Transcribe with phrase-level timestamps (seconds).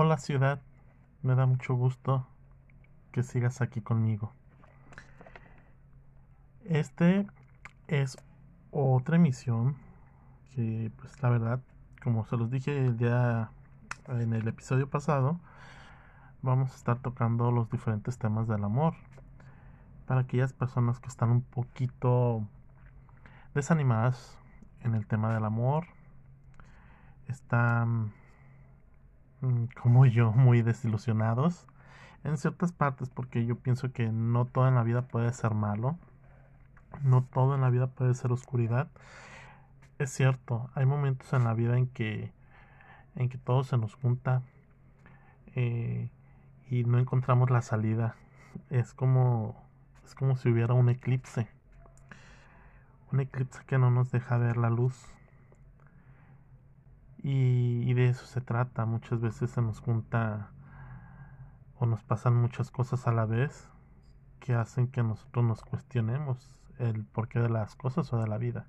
[0.00, 0.60] Hola ciudad,
[1.24, 2.24] me da mucho gusto
[3.10, 4.32] que sigas aquí conmigo.
[6.64, 7.26] Este
[7.88, 8.16] es
[8.70, 9.74] otra emisión
[10.54, 11.60] que pues la verdad,
[12.00, 13.50] como se los dije el día
[14.06, 15.40] en el episodio pasado,
[16.42, 18.94] vamos a estar tocando los diferentes temas del amor.
[20.06, 22.46] Para aquellas personas que están un poquito
[23.52, 24.38] desanimadas
[24.84, 25.88] en el tema del amor,
[27.26, 28.12] están
[29.80, 31.66] como yo, muy desilusionados
[32.24, 35.96] en ciertas partes porque yo pienso que no todo en la vida puede ser malo,
[37.02, 38.88] no todo en la vida puede ser oscuridad.
[39.98, 42.32] Es cierto, hay momentos en la vida en que
[43.16, 44.42] en que todo se nos junta
[45.56, 46.08] eh,
[46.70, 48.14] y no encontramos la salida.
[48.70, 49.56] Es como
[50.04, 51.48] es como si hubiera un eclipse,
[53.12, 55.17] un eclipse que no nos deja ver la luz
[57.22, 58.86] y, de eso se trata.
[58.86, 60.50] Muchas veces se nos junta
[61.78, 63.68] o nos pasan muchas cosas a la vez
[64.40, 68.66] que hacen que nosotros nos cuestionemos el porqué de las cosas o de la vida.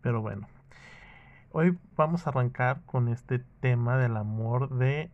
[0.00, 0.46] Pero bueno,
[1.52, 5.10] hoy vamos a arrancar con este tema del amor de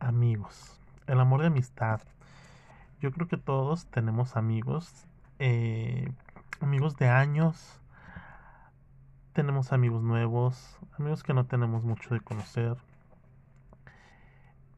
[0.00, 2.00] amigos, el amor de amistad.
[3.00, 5.06] Yo creo que todos tenemos amigos,
[5.38, 6.10] eh,
[6.60, 7.80] amigos de años,
[9.36, 12.78] tenemos amigos nuevos, amigos que no tenemos mucho de conocer,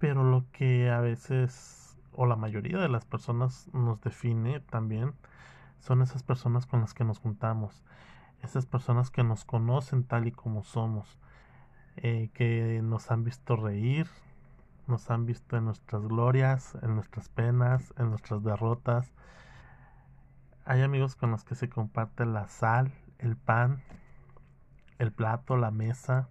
[0.01, 5.15] pero lo que a veces o la mayoría de las personas nos define también
[5.79, 7.85] son esas personas con las que nos juntamos,
[8.43, 11.21] esas personas que nos conocen tal y como somos,
[11.95, 14.09] eh, que nos han visto reír,
[14.89, 19.13] nos han visto en nuestras glorias, en nuestras penas, en nuestras derrotas.
[20.65, 23.85] Hay amigos con los que se comparte la sal, el pan,
[24.99, 26.29] el plato, la mesa,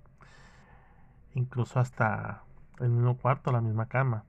[1.34, 2.44] incluso hasta
[2.80, 4.24] el mismo cuarto, la misma cama.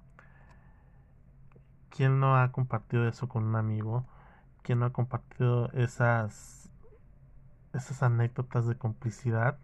[1.91, 4.05] ¿Quién no ha compartido eso con un amigo?
[4.62, 6.71] ¿Quién no ha compartido esas,
[7.72, 9.59] esas anécdotas de complicidad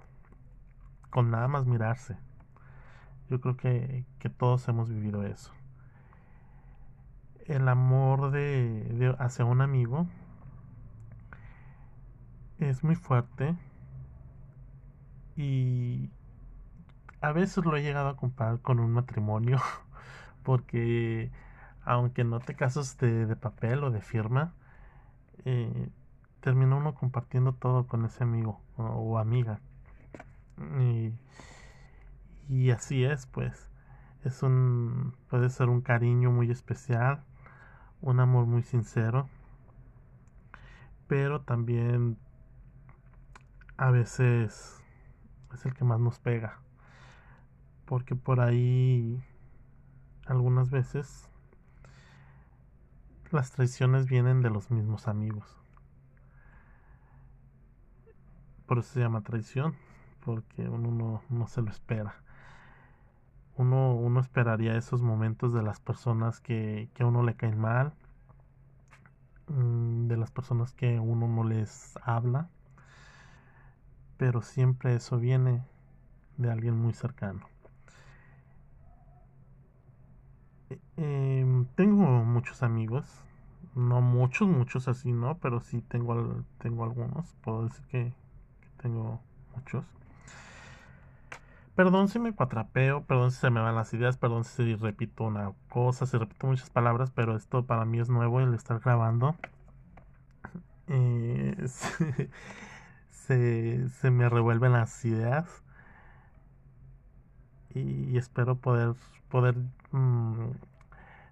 [1.11, 2.17] con nada más mirarse?
[3.31, 5.53] Yo creo que, que todos hemos vivido eso.
[7.47, 10.06] El amor de, de hacia un amigo
[12.59, 13.55] es muy fuerte
[15.37, 16.11] y
[17.21, 19.59] a veces lo he llegado a comparar con un matrimonio,
[20.43, 21.31] porque
[21.84, 24.53] aunque no te casas de, papel o de firma,
[25.44, 25.89] eh,
[26.41, 29.61] termina uno compartiendo todo con ese amigo o, amiga.
[30.81, 31.12] Y,
[32.49, 33.71] y, así es, pues.
[34.23, 35.15] Es un.
[35.28, 37.23] puede ser un cariño muy especial,
[38.00, 39.28] un amor muy sincero.
[41.09, 42.17] Pero también
[43.77, 44.84] a veces
[45.55, 46.59] es el que más nos pega.
[47.85, 49.23] Porque por ahí
[50.27, 51.29] algunas veces
[53.31, 55.61] las traiciones vienen de los mismos amigos.
[58.67, 59.75] Por eso se llama traición,
[60.25, 62.15] porque uno no, se lo espera.
[63.57, 67.93] Uno, uno esperaría esos momentos de las personas que, que a uno le caen mal,
[69.49, 72.49] mm, de las personas que uno no les habla
[74.17, 75.63] pero siempre eso viene
[76.37, 77.47] de alguien muy cercano.
[80.71, 83.07] E, em, tengo muchos amigos,
[83.75, 85.39] no muchos, muchos así, ¿no?
[85.39, 88.13] Pero sí tengo, tengo algunos, puedo decir que,
[88.81, 89.21] tengo
[89.55, 89.85] muchos.
[91.75, 95.53] Perdón si me cuatrapeo, perdón si se me van las ideas, perdón si repito una
[95.71, 99.37] cosa, si repito muchas palabras, pero esto para mí es nuevo el estar grabando.
[103.27, 105.62] se, me revuelven las ideas
[107.71, 108.95] y, espero poder,
[109.29, 109.57] poder
[109.93, 110.51] mm,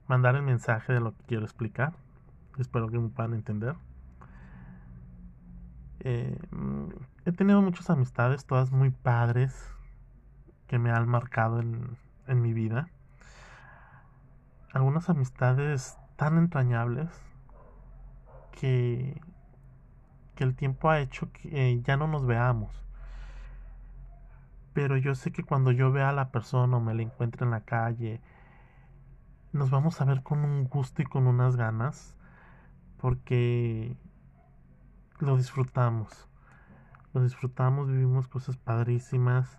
[0.08, 1.92] mandar el mensaje de lo que quiero explicar.
[2.58, 3.76] Espero que me puedan entender.
[6.00, 6.88] Eh, mm,
[7.26, 9.54] he tenido muchas amistades, todas muy padres,
[10.66, 12.88] que me han marcado en, en mi vida.
[14.72, 17.10] Algunas amistades tan entrañables
[18.52, 19.20] que
[20.34, 22.70] que el tiempo ha hecho que eh, ya no nos veamos.
[24.72, 27.50] Pero yo sé que cuando yo vea a la persona o me la encuentre en
[27.50, 28.20] la calle,
[29.52, 32.16] nos vamos a ver con un gusto y con unas ganas,
[32.98, 33.96] porque
[35.18, 36.28] lo disfrutamos.
[37.12, 39.58] Lo disfrutamos, vivimos cosas padrísimas.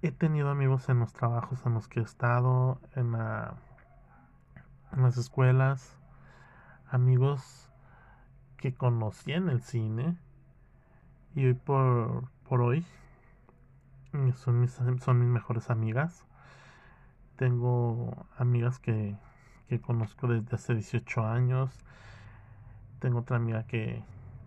[0.00, 3.54] He tenido amigos en los trabajos en los que he estado, en, la,
[4.92, 5.98] en las escuelas,
[6.88, 7.67] amigos
[8.58, 10.16] que conocí en el cine
[11.34, 12.84] y hoy por, por hoy
[14.34, 16.24] son mis, son mis mejores amigas.
[17.36, 19.16] Tengo amigas que,
[19.68, 21.70] que conozco desde hace 18 años.
[22.98, 24.02] Tengo otra amiga que,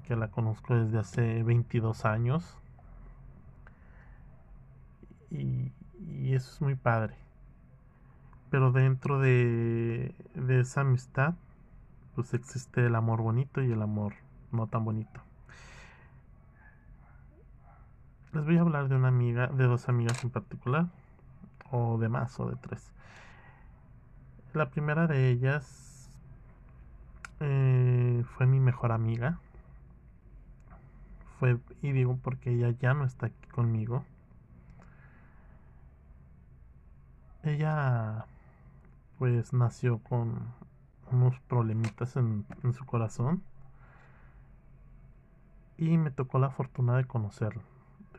[0.06, 2.58] que la conozco desde hace 22 años.
[5.30, 7.16] Y, y eso es muy padre.
[8.50, 11.36] Pero dentro de, de esa amistad,
[12.16, 14.14] pues existe el amor bonito y el amor
[14.52, 15.22] no tan bonito.
[18.34, 20.88] Les voy a hablar de una amiga, de dos amigas en particular,
[21.70, 22.92] o de más, o de tres.
[24.54, 26.10] La primera de ellas
[27.42, 29.40] eh, fue mi mejor amiga.
[31.40, 34.06] Fue, y digo porque ella ya no está aquí conmigo.
[37.44, 38.26] Ella
[39.18, 40.54] pues nació con
[41.14, 43.44] unos problemitas en, en su corazón
[45.78, 47.64] y me tocó la fortuna de conocerla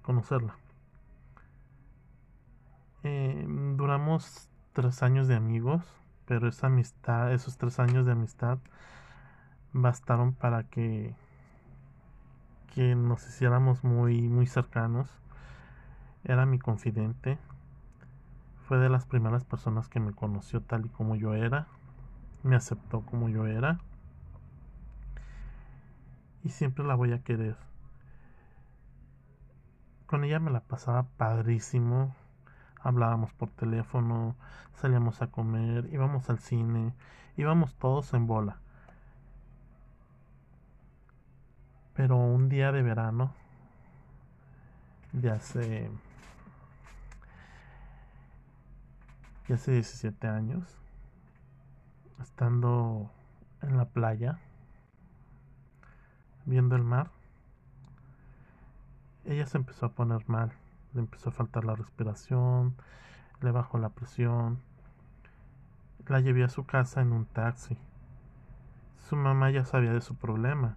[0.03, 0.57] conocerla.
[3.05, 3.47] Eh,
[3.77, 5.83] duramos tres años de amigos,
[6.27, 8.59] pero esa amistad, esos tres años de amistad
[9.73, 11.15] bastaron para que,
[12.75, 15.09] que nos hiciéramos muy, muy cercanos.
[16.25, 17.39] Era mi confidente.
[18.69, 21.67] Fue de las primeras personas que me conoció tal y como yo era.
[22.43, 23.79] Me aceptó como yo era.
[26.45, 27.57] Y siempre la voy a querer
[30.13, 32.15] con ella me la pasaba padrísimo.
[32.83, 34.37] Hablábamos por teléfono,
[34.75, 36.93] salíamos a comer, íbamos al cine,
[37.39, 38.59] íbamos todos en bola.
[41.95, 43.33] Pero un día de verano,
[45.13, 45.91] de hace,
[49.49, 50.82] de hace 17 años,
[52.23, 53.11] estando
[53.61, 54.39] en la playa,
[56.47, 57.11] viendo el mar,
[59.25, 60.53] ella se empezó a poner mal,
[60.95, 62.75] le empezó a faltar la respiración,
[63.41, 64.59] le bajó la presión.
[66.09, 67.77] La llevé a su casa en un taxi.
[68.99, 70.77] Su mamá ya sabía de su problema.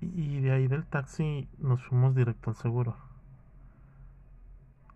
[0.00, 2.96] Y de ahí del taxi nos fuimos directo al seguro.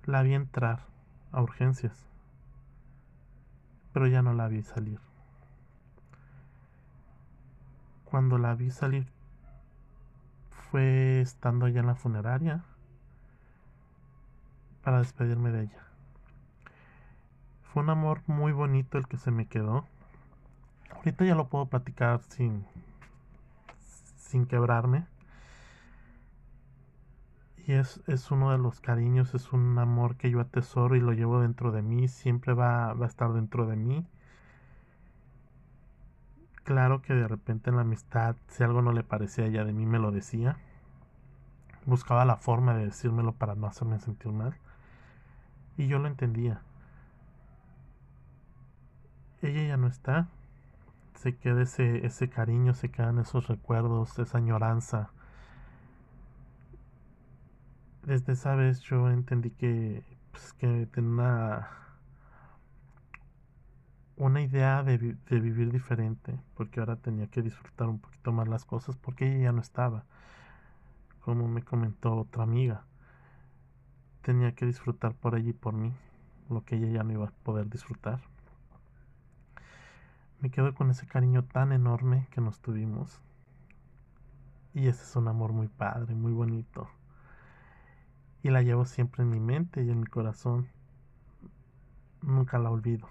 [0.05, 0.81] La vi entrar
[1.33, 2.07] a urgencias,
[3.95, 4.99] pero ya no la vi salir.
[8.05, 9.07] Cuando la vi salir
[10.51, 12.65] fue estando ya en la funeraria
[14.83, 15.85] para despedirme de ella.
[17.63, 19.87] Fue un amor muy bonito el que se me quedó.
[20.91, 22.67] Ahorita ya lo puedo platicar sin,
[24.17, 25.07] sin quebrarme.
[27.67, 31.13] Y es, es, uno de los cariños, es un amor que yo atesoro y lo
[31.13, 34.07] llevo dentro de mí, siempre va, va a estar dentro de mí.
[36.65, 39.73] Claro que de repente en la amistad, si algo no le parecía a ella de
[39.73, 40.59] mí, me lo decía.
[41.87, 44.57] Buscaba la forma de decírmelo para no hacerme sentir mal.
[45.77, 46.63] Y yo lo entendía.
[49.43, 50.29] Ella ya no está.
[51.15, 55.11] Se queda ese, ese cariño, se quedan esos recuerdos, esa añoranza.
[58.07, 61.71] Desde esa vez yo entendí que, pues, que tenía
[64.17, 68.67] una idea de, de, vivir diferente, porque ahora tenía que disfrutar un poquito más las
[68.67, 70.05] cosas, porque ella ya no estaba,
[71.21, 72.85] como me comentó otra amiga.
[74.21, 75.95] Tenía que disfrutar por ella y por mí,
[76.51, 78.21] lo que ella ya no iba a poder disfrutar.
[80.41, 83.23] Me quedo con ese cariño tan enorme que nos tuvimos.
[84.75, 86.87] Y ese es un amor muy padre, muy bonito.
[88.45, 90.69] Y la llevo siempre en mi mente y en mi corazón.
[92.21, 93.09] Nunca la olvido.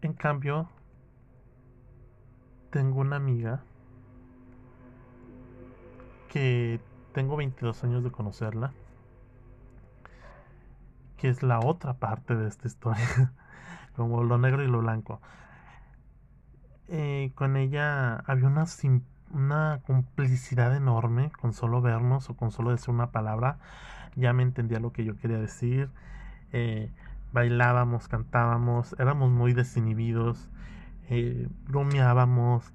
[0.00, 0.70] En cambio,
[2.70, 3.64] tengo una amiga
[6.32, 6.80] que
[7.12, 8.72] tengo 22 años de conocerla,
[11.18, 13.32] que es la otra parte de esta historia,
[13.94, 15.20] como lo negro y lo blanco.
[16.88, 18.64] Eh, con ella había una,
[19.34, 23.58] una complicidad enorme con solo vernos o con solo decir una palabra,
[24.16, 25.90] ya me entendía lo que yo quería decir.
[26.52, 26.90] Eh,
[27.32, 30.48] bailábamos, cantábamos, éramos muy desinhibidos,
[31.10, 32.72] eh, bromeábamos,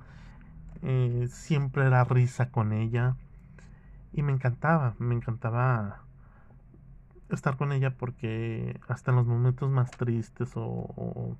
[0.81, 3.15] eh, siempre era risa con ella
[4.13, 6.01] y me encantaba, me encantaba
[7.29, 11.37] estar con ella porque hasta en los momentos más tristes o,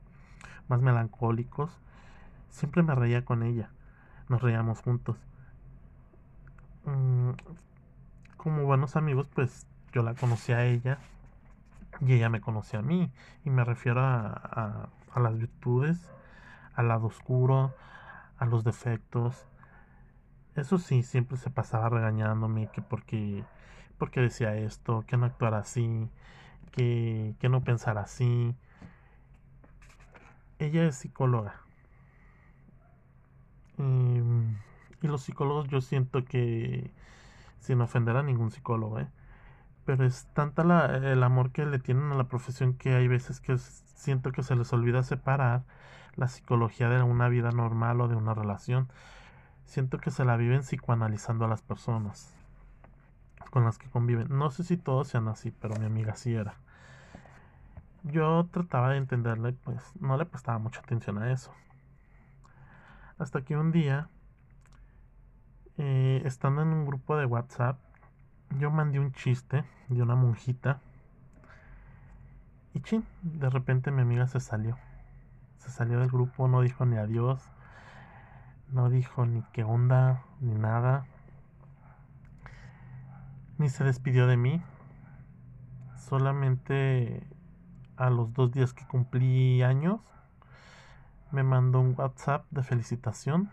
[0.68, 1.72] más melancólicos,
[2.50, 3.70] siempre me reía con ella,
[4.30, 5.18] nos reíamos juntos.
[6.86, 7.32] Mm,
[8.38, 11.00] como buenos amigos, pues yo la conocí a ella
[12.00, 13.12] y ella me conocía a mí.
[13.44, 16.10] Y me refiero a, a, las virtudes,
[16.76, 17.74] al lado oscuro,
[18.38, 19.46] a los defectos.
[20.56, 23.44] Eso sí, siempre se pasaba regañándome que porque
[23.98, 26.10] por qué decía esto, que no actuara así,
[26.72, 28.56] que, que no pensara así.
[30.60, 31.56] Ella es psicóloga.
[33.80, 34.58] Em,
[35.02, 36.92] y los psicólogos yo siento que,
[37.60, 39.08] sin ofender a ningún psicólogo, ¿eh?
[39.86, 43.40] pero es tanta la, el amor que le tienen a la profesión que hay veces
[43.40, 45.64] que siento que se les olvida separar
[46.16, 48.90] la psicología de una vida normal o de una relación.
[49.66, 52.36] Siento que se la viven psicoanalizando a las personas
[53.50, 54.28] con las que conviven.
[54.30, 56.56] No sé si todos sean así, pero mi amiga sí era.
[58.04, 61.52] Yo trataba de entenderle, pues no le prestaba mucha atención a eso.
[63.20, 64.08] Hasta que un día,
[65.78, 67.78] eh, estando en un grupo de WhatsApp,
[68.58, 70.80] yo mandé un chiste de una monjita.
[72.74, 74.78] Y chin, de repente mi amiga se salió.
[75.58, 77.44] Se salió del grupo, no dijo ni adiós,
[78.72, 81.06] no dijo ni qué onda, ni nada.
[83.58, 84.64] Ni se despidió de mí.
[85.98, 87.28] Solamente
[87.98, 90.00] a los dos días que cumplí años,
[91.32, 93.50] me mandó un WhatsApp de felicitación.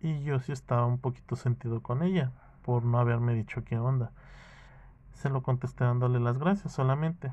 [0.00, 2.32] Y yo sí estaba un poquito sentido con ella
[2.62, 4.12] por no haberme dicho qué onda.
[5.12, 7.32] Se lo contesté dándole las gracias solamente.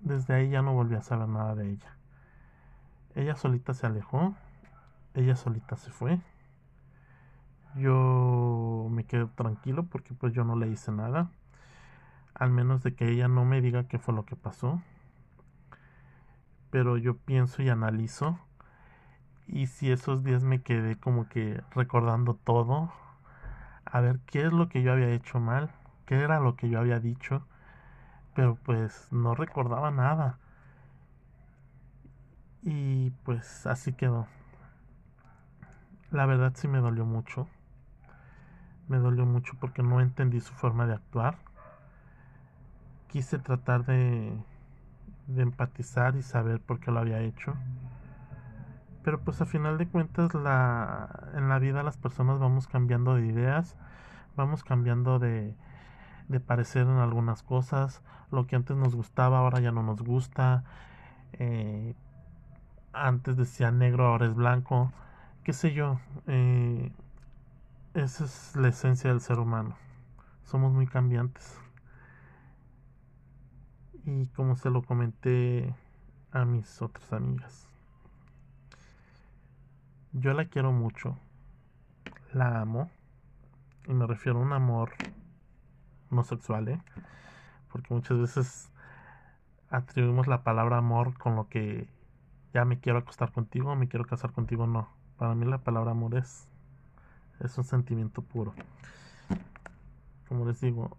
[0.00, 1.96] Desde ahí ya no volví a saber nada de ella.
[3.14, 4.34] Ella solita se alejó,
[5.14, 6.20] ella solita se fue.
[7.76, 11.30] Yo me quedo tranquilo porque pues yo no le hice nada.
[12.34, 14.82] Al menos de que ella no me diga qué fue lo que pasó.
[16.72, 18.40] Pero yo pienso y analizo.
[19.46, 22.90] Y si esos días me quedé como que recordando todo,
[23.84, 25.70] a ver qué es lo que yo había hecho mal,
[26.06, 27.46] qué era lo que yo había dicho,
[28.34, 30.38] pero pues no recordaba nada.
[32.62, 34.26] Y pues así quedó.
[36.10, 37.48] La verdad sí me dolió mucho.
[38.88, 41.36] Me dolió mucho porque no entendí su forma de actuar.
[43.08, 44.42] Quise tratar de,
[45.34, 47.54] de empatizar y saber por qué lo había hecho.
[49.02, 53.26] Pero pues a final de cuentas la, en la vida las personas vamos cambiando de
[53.26, 53.76] ideas,
[54.36, 55.54] vamos cambiando de,
[56.28, 60.64] de parecer en algunas cosas, lo que antes nos gustaba ahora ya no nos gusta,
[61.34, 61.94] eh,
[62.92, 64.92] antes decía negro ahora es blanco,
[65.44, 66.92] qué sé yo, eh,
[67.94, 69.76] esa es la esencia del ser humano,
[70.44, 71.61] somos muy cambiantes.
[74.04, 75.74] Y como se lo comenté
[76.32, 77.68] a mis otras amigas.
[80.12, 81.16] Yo la quiero mucho.
[82.32, 82.90] La amo.
[83.86, 84.92] Y me refiero a un amor
[86.10, 86.80] no sexual, ¿eh?
[87.70, 88.70] Porque muchas veces
[89.70, 91.88] atribuimos la palabra amor con lo que
[92.52, 94.88] ya me quiero acostar contigo, me quiero casar contigo, no.
[95.16, 96.46] Para mí la palabra amor es,
[97.40, 98.54] es un sentimiento puro.
[100.28, 100.96] Como les digo,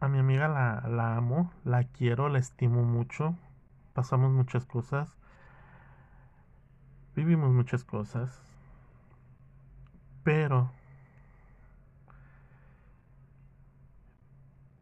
[0.00, 3.34] a mi amiga la, la amo, la quiero, la estimo mucho.
[3.94, 5.16] Pasamos muchas cosas
[7.14, 8.40] vivimos muchas cosas,
[10.22, 10.70] pero,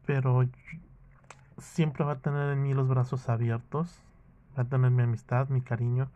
[0.06, 0.48] pero
[1.58, 4.00] siempre va a tener en mí los brazos abiertos,
[4.56, 6.10] va a tener mi amistad, mi cariño,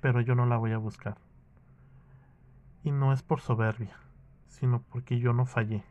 [0.00, 1.16] pero yo no la voy a buscar.
[2.84, 3.96] Y no es por soberbia,
[4.48, 5.84] sino porque yo no fallé.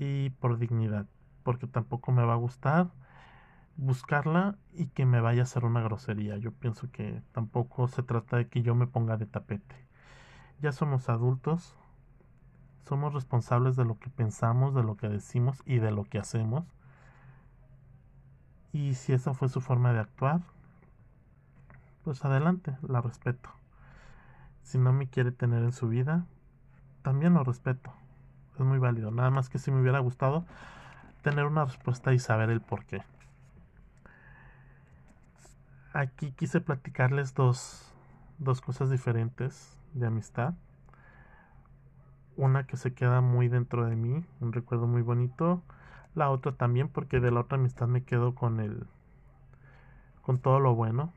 [0.00, 1.06] Y por dignidad,
[1.44, 2.88] porque tampoco me va a gustar
[3.80, 6.36] buscarla y que me vaya a hacer una grosería.
[6.36, 9.74] Yo pienso que tampoco se trata de que yo me ponga de tapete.
[10.60, 11.74] Ya somos adultos,
[12.86, 16.66] somos responsables de lo que pensamos, de lo que decimos y de lo que hacemos.
[18.72, 20.42] Y si esa fue su forma de actuar,
[22.04, 23.50] pues adelante, la respeto.
[24.62, 26.26] Si no me quiere tener en su vida,
[27.02, 27.92] también lo respeto.
[28.60, 29.10] Es muy válido.
[29.10, 30.44] Nada más que si me hubiera gustado
[31.22, 33.02] tener una respuesta y saber el por qué
[35.92, 37.92] aquí quise platicarles dos,
[38.38, 40.54] dos cosas diferentes de amistad.
[42.36, 45.62] Una que se queda muy dentro de mí, un recuerdo muy bonito.
[46.14, 48.86] La otra también, porque de la otra amistad me quedo con el.
[50.22, 51.12] con todo lo bueno,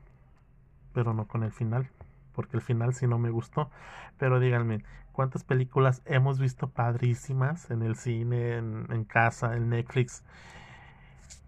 [0.92, 1.88] pero no con el final,
[2.34, 3.70] porque el final sí no me gustó.
[4.18, 10.22] Pero díganme, ¿cuántas películas hemos visto padrísimas en el cine, en, casa, en Netflix?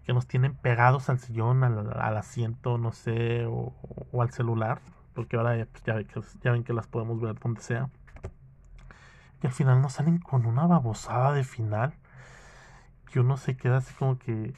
[0.05, 3.73] que nos tienen pegados al sillón, al, asiento, no sé, o,
[4.21, 4.79] al celular,
[5.13, 5.99] porque ahora pues, ya,
[6.41, 7.89] ya, ven que las podemos ver donde sea.
[9.43, 11.93] Y al final nos salen con una babosada de final,
[13.11, 14.53] que uno se queda así como que,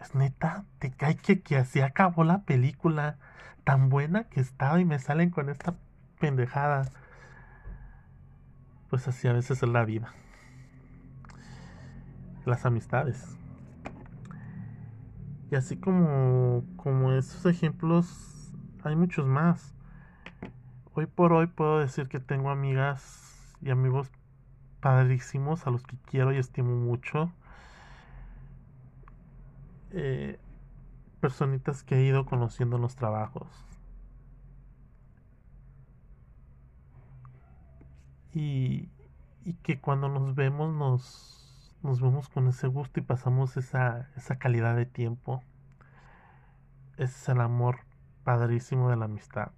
[0.00, 3.18] es neta, te cae que, que así acabó la película,
[3.64, 5.74] tan buena que estaba y me salen con esta
[6.18, 6.90] pendejada.
[8.90, 10.12] pues así a veces es la vida.
[12.44, 13.36] Las amistades.
[15.50, 18.52] Y así como, como esos ejemplos,
[18.82, 19.74] hay muchos más.
[20.94, 24.10] Hoy por hoy puedo decir que tengo amigas y amigos
[24.80, 27.32] padrísimos a los que quiero y estimo mucho.
[29.92, 30.38] Eh,
[31.22, 33.46] personitas que he ido conociendo en los trabajos.
[38.34, 38.90] Y,
[39.44, 44.36] y que cuando nos vemos nos, nos vemos con ese gusto y pasamos esa, esa
[44.36, 45.44] calidad de tiempo.
[46.96, 47.78] Ese es el amor
[48.24, 49.52] padrísimo de la amistad.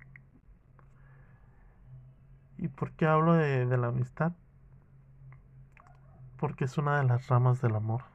[2.58, 4.32] ¿Y por qué hablo de, de la amistad?
[6.36, 8.13] Porque es una de las ramas del amor.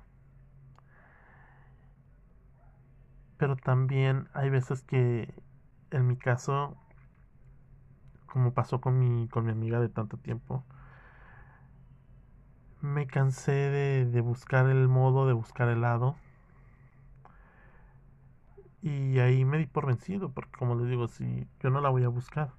[3.40, 5.34] Pero también hay veces que,
[5.92, 6.78] en mi caso,
[8.28, 10.64] como pasó con mi, con mi amiga de tanto tiempo,
[12.82, 16.16] me cansé de, de buscar el modo, de buscar el lado.
[18.82, 22.04] Y ahí me di por vencido, porque como les digo, si yo no la voy
[22.04, 22.52] a buscar.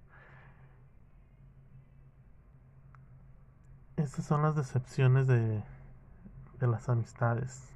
[3.97, 5.63] Esas son las decepciones de,
[6.61, 7.69] de las amistades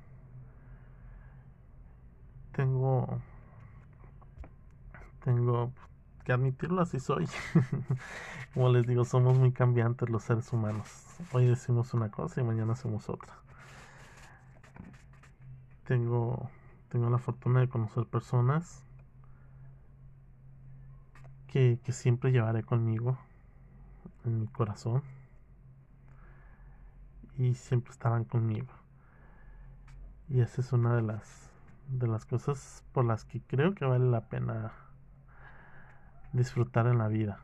[2.55, 3.21] tengo
[5.25, 5.73] tengo
[6.25, 7.29] que admitirlo así soy.
[8.55, 10.89] Como les digo somos muy cambiantes los seres humanos.
[11.33, 13.35] Hoy decimos una cosa y mañana hacemos otra.
[15.85, 16.49] Tengo
[16.89, 18.85] tengo la fortuna de conocer personas
[21.49, 23.19] que, que siempre llevaré conmigo
[24.25, 25.03] en mi corazón
[27.37, 28.69] y siempre estarán conmigo.
[30.29, 31.54] Y esa es una de las
[31.89, 34.73] de las cosas por las que creo que vale la pena
[36.33, 37.41] disfrutar en la vida.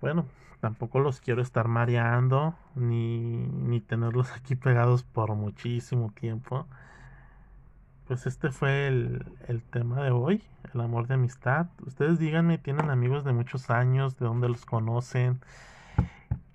[0.00, 0.26] Bueno,
[0.60, 6.66] tampoco los quiero estar mareando ni, ni tenerlos aquí pegados por muchísimo tiempo.
[8.06, 11.66] Pues este fue el, el tema de hoy, el amor de amistad.
[11.84, 14.18] Ustedes díganme, ¿tienen amigos de muchos años?
[14.18, 15.40] ¿De dónde los conocen?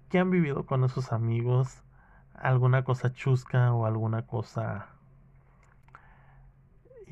[0.09, 1.83] ¿Qué han vivido con esos amigos?
[2.33, 4.87] ¿Alguna cosa chusca o alguna cosa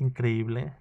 [0.02, 0.72] increíble.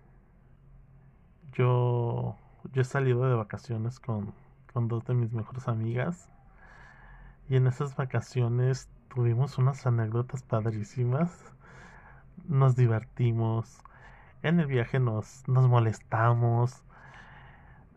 [1.54, 2.36] Yo,
[2.74, 4.34] yo he salido de vacaciones con,
[4.74, 6.30] con dos de mis mejores amigas.
[7.50, 11.32] Y en esas vacaciones tuvimos unas anécdotas padrísimas.
[12.48, 13.82] Nos divertimos.
[14.44, 16.84] En el viaje nos, nos molestamos.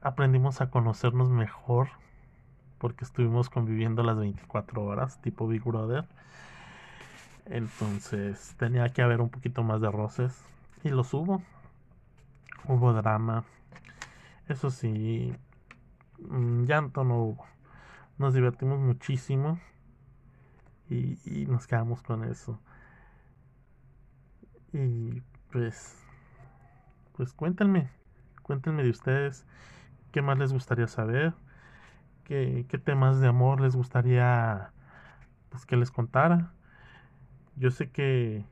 [0.03, 1.89] Aprendimos a conocernos mejor.
[2.79, 6.05] Porque estuvimos conviviendo las 24 horas, tipo Big Brother.
[7.47, 10.45] Entonces tenía que haber un poquito más de roces
[10.85, 11.43] y los hubo.
[12.69, 13.45] Hubo drama.
[14.49, 15.35] Eso sí,
[16.19, 17.47] mm, llanto no hubo.
[18.19, 19.59] Nos divertimos muchísimo
[20.89, 22.61] y, y nos quedamos con eso.
[24.73, 25.97] Y pues,
[27.17, 27.89] pues cuéntenme,
[28.43, 29.47] cuéntenme de ustedes
[30.13, 31.35] qué más les gustaría saber,
[32.25, 34.73] qué, qué temas de amor les gustaría
[35.49, 36.53] pues que les contara.
[37.57, 38.45] Yo sé que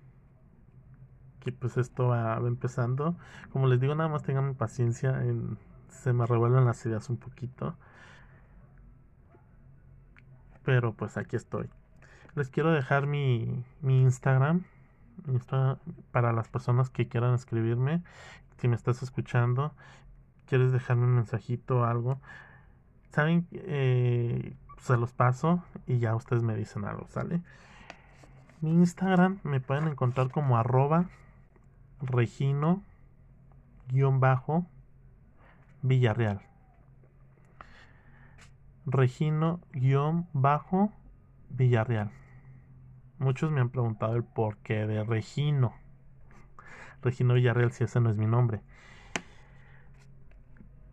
[1.43, 3.17] que pues esto va, empezando.
[3.53, 7.75] Como les digo, nada más tengan paciencia, en, se me revuelven las ideas un poquito.
[10.65, 11.69] Pero pues aquí estoy.
[12.35, 14.65] Les quiero dejar mi, mi Instagram,
[16.13, 18.03] para las personas que quieran escribirme.
[18.59, 19.75] Si me estás escuchando,
[20.47, 22.21] quieres dejarme un mensajito o algo.
[23.11, 27.43] Saben, eh, se los paso y ya ustedes me dicen algo, ¿sale?
[28.61, 31.07] Mi Instagram me pueden encontrar como arroba
[32.03, 32.83] Regino
[33.89, 34.67] guion bajo
[35.83, 36.41] Villarreal.
[38.87, 40.93] Regino guion bajo
[41.51, 42.11] Villarreal.
[43.19, 45.75] Muchos me han preguntado el porqué de Regino.
[47.03, 48.63] Regino Villarreal si ese no es mi nombre.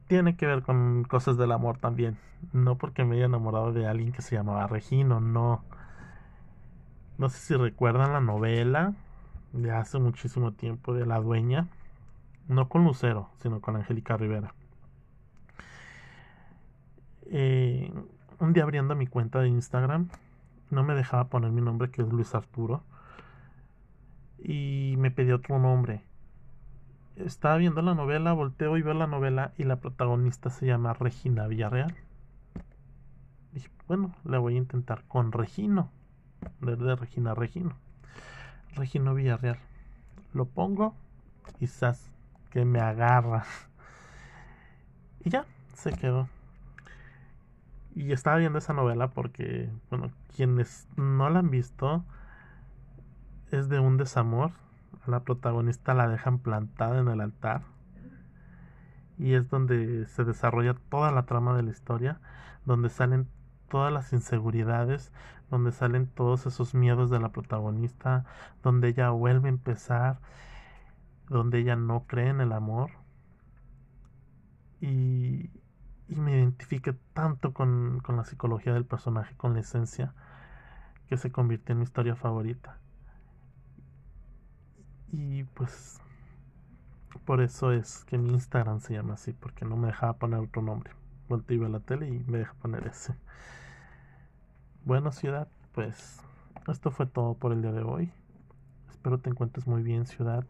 [0.07, 2.19] Tiene que ver con cosas del amor también.
[2.53, 5.63] No porque me haya enamorado de alguien que se llamaba Regino, no.
[7.17, 8.93] No sé si recuerdan la novela
[9.53, 11.67] de hace muchísimo tiempo de la dueña,
[12.47, 14.53] no con Lucero, sino con Angélica Rivera.
[17.25, 17.91] Eh,
[18.39, 20.09] un día abriendo mi cuenta de Instagram,
[20.71, 22.83] no me dejaba poner mi nombre, que es Luis Arturo,
[24.39, 26.03] y me pedí otro nombre.
[27.17, 31.47] Estaba viendo la novela, volteo y veo la novela y la protagonista se llama Regina
[31.47, 31.93] Villarreal.
[33.51, 35.91] Dije, bueno, la voy a intentar con Regino,
[36.61, 37.75] de Regina Regino.
[38.75, 39.59] Regino Villarreal.
[40.33, 40.95] Lo pongo,
[41.57, 42.09] quizás
[42.51, 43.43] que me agarra.
[45.21, 46.29] Y ya, se quedó.
[47.93, 52.05] Y estaba viendo esa novela porque, bueno, quienes no la han visto,
[53.51, 54.51] es de un desamor.
[55.05, 57.63] La protagonista la dejan plantada en el altar.
[59.17, 62.21] Y es donde se desarrolla toda la trama de la historia,
[62.65, 63.27] donde salen
[63.69, 65.11] todas las inseguridades,
[65.49, 68.25] donde salen todos esos miedos de la protagonista,
[68.63, 70.19] donde ella vuelve a empezar,
[71.29, 72.91] donde ella no cree en el amor.
[74.81, 75.49] Y,
[76.07, 80.15] me identifique tanto con, con la psicología del personaje, con la esencia,
[81.07, 82.77] que se convirtió en mi historia favorita.
[85.11, 86.01] Y pues
[87.25, 90.61] por eso es que mi Instagram se llama así, porque no me dejaba poner otro
[90.61, 90.93] nombre.
[91.27, 93.15] Volteo a la tele y me deja poner ese.
[94.89, 96.19] Bueno, ciudad, pues
[96.67, 98.11] esto fue todo por el día de hoy.
[98.89, 100.47] Espero te encuentres muy bien, ciudad.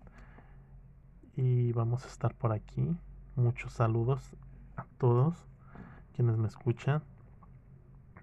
[1.35, 2.95] Y vamos a estar por aquí.
[3.35, 4.37] Muchos saludos
[4.77, 5.35] a todos
[6.15, 7.03] quienes me escuchan.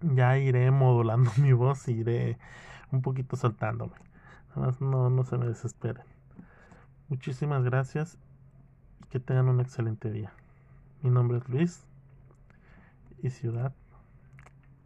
[0.00, 2.38] Ya iré modulando mi voz y iré
[2.92, 3.96] un poquito soltándome.
[4.55, 6.07] Nada más no, no se me desesperen.
[7.11, 8.16] Muchísimas gracias
[9.02, 10.33] y que tengan un excelente día.
[11.02, 11.87] Mi nombre es Luis
[13.22, 13.74] y ciudad,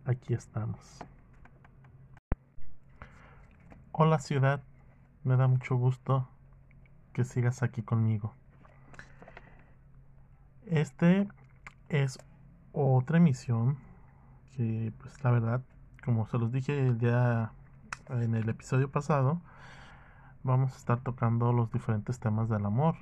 [0.05, 1.05] aquí estamos.
[4.03, 4.63] Hola ciudad,
[5.25, 6.27] me da mucho gusto
[7.13, 8.33] que sigas aquí conmigo.
[10.65, 11.29] Este
[11.91, 12.19] es
[12.73, 13.77] otra emisión
[14.57, 15.61] que pues la verdad,
[16.03, 17.53] como se los dije el día
[18.09, 19.43] en el episodio pasado,
[20.45, 22.95] vamos a estar tocando los diferentes temas del amor.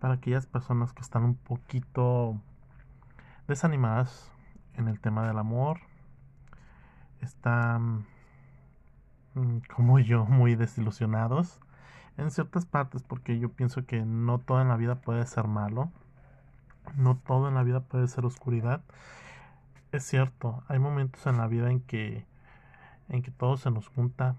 [0.00, 2.40] Para aquellas personas que están un poquito
[3.46, 4.32] desanimadas
[4.72, 5.80] en el tema del amor,
[7.20, 8.06] están
[9.74, 11.60] como yo muy desilusionados
[12.18, 15.90] en ciertas partes porque yo pienso que no todo en la vida puede ser malo,
[16.96, 18.82] no todo en la vida puede ser oscuridad.
[19.92, 22.26] Es cierto, hay momentos en la vida en que
[23.08, 24.36] en que todo se nos junta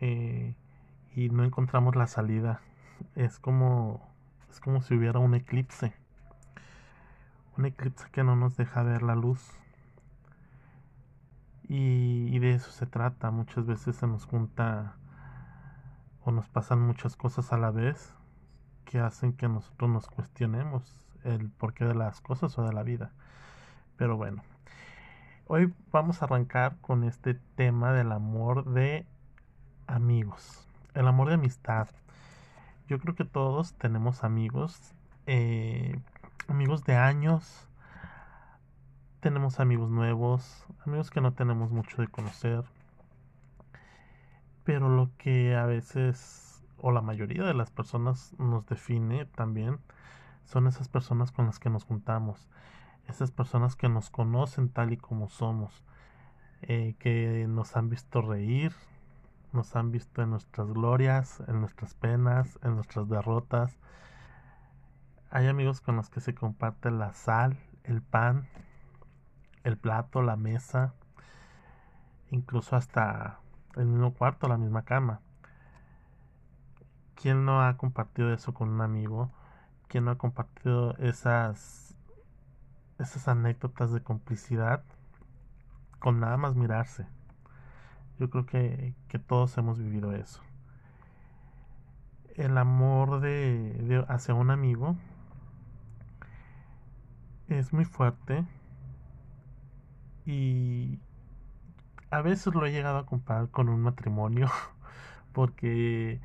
[0.00, 0.54] eh,
[1.14, 2.60] y no encontramos la salida.
[3.14, 4.00] Es como
[4.50, 5.94] es como si hubiera un eclipse.
[7.56, 9.40] Un eclipse que no nos deja ver la luz.
[11.68, 13.30] Y, de eso se trata.
[13.30, 14.96] Muchas veces se nos junta
[16.24, 18.14] o nos pasan muchas cosas a la vez
[18.84, 23.12] que hacen que nosotros nos cuestionemos el porqué de las cosas o de la vida.
[23.96, 24.42] Pero bueno,
[25.46, 29.06] hoy vamos a arrancar con este tema del amor de
[29.86, 31.88] amigos el amor de amistad.
[32.88, 34.94] Yo creo que todos tenemos amigos,
[35.26, 35.98] eh,
[36.48, 37.68] amigos de años,
[39.24, 42.62] tenemos amigos nuevos, amigos que no tenemos mucho de conocer,
[44.64, 49.78] pero lo que a veces, o la mayoría de las personas nos define también,
[50.44, 52.50] son esas personas con las que nos juntamos,
[53.08, 55.82] esas personas que nos conocen tal y como somos,
[56.60, 58.74] eh, que nos han visto reír,
[59.54, 63.78] nos han visto en nuestras glorias, en nuestras penas, en nuestras derrotas.
[65.30, 68.46] Hay amigos con los que se comparte la sal, el pan,
[69.64, 70.94] el plato, la mesa,
[72.30, 73.40] incluso hasta
[73.76, 75.20] el mismo cuarto, la misma cama.
[77.14, 79.30] ¿Quién no ha compartido eso con un amigo?
[79.88, 81.96] ¿Quién no ha compartido esas
[82.98, 84.84] esas anécdotas de complicidad
[85.98, 87.06] con nada más mirarse?
[88.18, 88.94] Yo creo que,
[89.26, 90.40] todos hemos vivido eso.
[92.36, 94.96] El amor de, hacia un amigo
[97.48, 98.44] es muy fuerte
[100.26, 100.98] y
[102.10, 104.50] a veces lo he llegado a comparar con un matrimonio
[105.32, 106.20] porque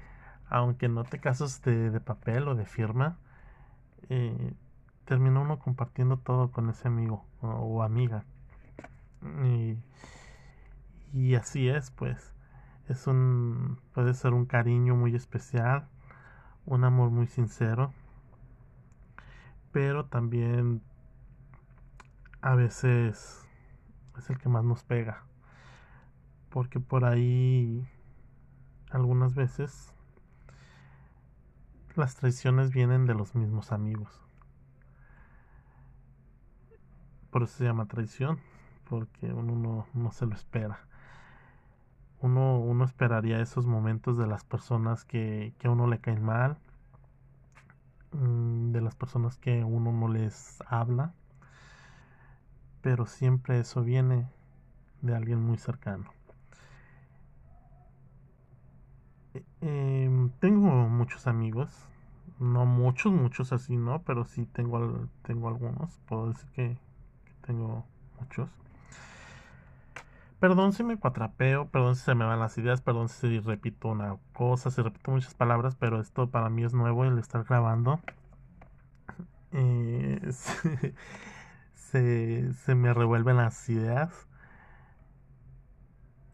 [0.49, 3.17] aunque no te casas de, papel o de firma
[4.09, 4.53] eh,
[5.05, 8.23] termina uno compartiendo todo con ese amigo o, amiga
[9.43, 9.77] y
[11.13, 12.33] y así es, pues.
[12.87, 13.79] Es un.
[13.93, 15.87] puede ser un cariño muy especial,
[16.65, 17.93] un amor muy sincero.
[19.71, 20.81] Pero también
[22.41, 23.45] a veces
[24.19, 25.23] es el que más nos pega.
[26.49, 27.87] Porque por ahí
[28.91, 29.93] algunas veces
[31.95, 34.21] las traiciones vienen de los mismos amigos.
[37.29, 38.39] Por eso se llama traición,
[38.89, 40.79] porque uno no, se lo espera
[42.21, 46.57] uno, uno esperaría esos momentos de las personas que, que a uno le caen mal,
[48.11, 51.13] mm, de las personas que uno no les habla,
[52.81, 54.27] pero siempre eso viene
[55.01, 56.11] de alguien muy cercano.
[59.33, 61.69] E, em, tengo muchos amigos,
[62.39, 64.01] no muchos, muchos así, ¿no?
[64.03, 66.77] Pero sí tengo, tengo algunos, puedo decir que,
[67.45, 67.85] tengo
[68.19, 68.49] muchos.
[70.39, 74.15] Perdón si me cuatrapeo, perdón si se me van las ideas, perdón si repito una
[74.33, 77.99] cosa, si repito muchas palabras, pero esto para mí es nuevo el estar grabando.
[81.91, 84.27] se, se, me revuelven las ideas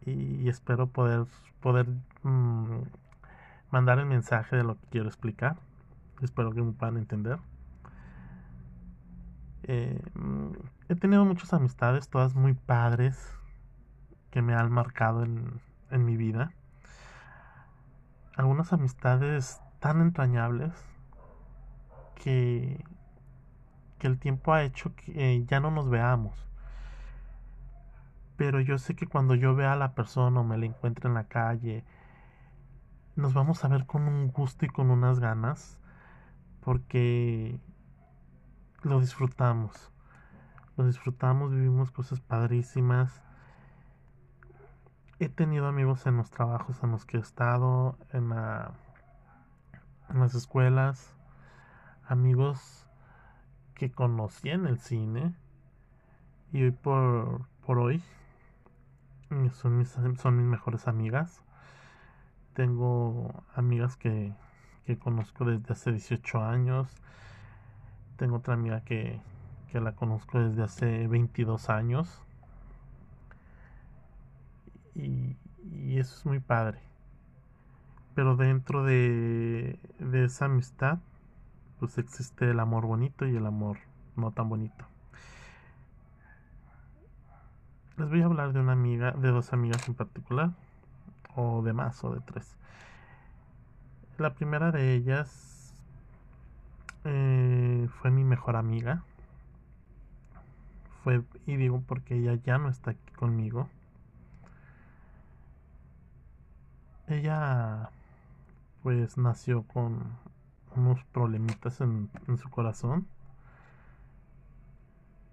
[0.04, 1.26] y, espero poder,
[1.60, 1.86] poder
[2.22, 2.82] mmm,
[3.70, 5.56] mandar el mensaje de lo que quiero explicar.
[6.22, 7.38] Espero que me puedan entender.
[9.64, 10.00] Eh,
[10.88, 13.32] he tenido muchas amistades, todas muy padres,
[14.30, 16.52] que me han marcado en, en mi vida.
[18.36, 20.72] Algunas amistades tan entrañables
[22.14, 22.84] que,
[23.98, 26.46] que el tiempo ha hecho que ya no nos veamos.
[28.36, 31.14] Pero yo sé que cuando yo vea a la persona o me la encuentre en
[31.14, 31.84] la calle,
[33.14, 35.80] nos vamos a ver con un gusto y con unas ganas
[36.60, 37.58] porque
[38.82, 39.92] lo disfrutamos.
[40.76, 43.22] Lo disfrutamos, vivimos cosas padrísimas
[45.18, 48.72] he tenido amigos en los trabajos en los que he estado, en, la,
[50.10, 51.14] en las escuelas,
[52.06, 52.85] amigos
[53.76, 55.34] que conocí en el cine
[56.52, 58.02] y hoy por, por hoy
[59.52, 61.42] son mis, son mis mejores amigas.
[62.54, 64.32] Tengo amigas que,
[64.86, 66.88] que conozco desde hace 18 años.
[68.16, 69.20] Tengo otra amiga que,
[69.70, 72.22] que la conozco desde hace 22 años
[74.94, 75.36] y,
[75.98, 76.78] eso es muy padre.
[78.14, 80.98] Pero dentro de, de esa amistad,
[81.78, 83.78] pues existe el amor bonito y el amor
[84.16, 84.84] no tan bonito.
[87.96, 90.50] Les voy a hablar de una amiga, de dos amigas en particular,
[91.34, 92.56] o de más, o de tres.
[94.18, 95.74] La primera de ellas
[97.04, 99.02] eh, fue mi mejor amiga.
[101.02, 103.68] Fue, y digo porque ella ya no está aquí conmigo.
[107.08, 107.90] ella
[108.82, 110.16] pues nació con
[110.76, 113.06] unos problemitas en, su corazón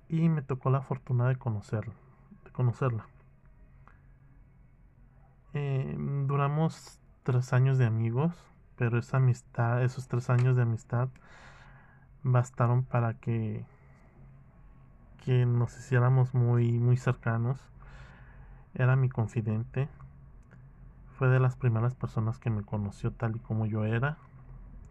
[0.10, 1.94] y me tocó la fortuna de conocerla,
[2.44, 3.08] de conocerla.
[5.54, 5.96] Eh,
[6.28, 8.34] duramos tres años de amigos,
[8.76, 11.10] pero esa amistad, esos tres años de amistad
[12.24, 13.66] bastaron para que
[15.26, 17.60] que nos hiciéramos muy muy cercanos.
[18.76, 19.88] Era mi confidente,
[21.18, 24.18] fue de las primeras personas que me conoció tal y como yo era,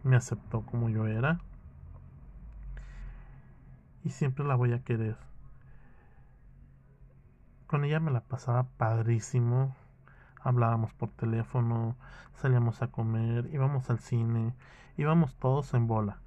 [0.03, 1.39] me aceptó como yo era
[4.03, 5.17] y siempre la voy a querer.
[7.67, 9.75] Con ella me la pasaba padrísimo,
[10.41, 11.95] hablábamos por teléfono,
[12.35, 14.53] salíamos a comer, íbamos al cine,
[14.97, 16.17] íbamos todos en bola.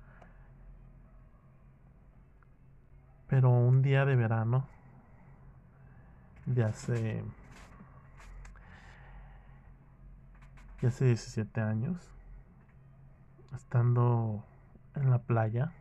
[3.29, 4.67] Pero un día de verano,
[6.47, 7.25] de hace
[10.81, 12.16] y hace 17 años,
[13.57, 14.45] estando
[14.95, 15.73] en la playa,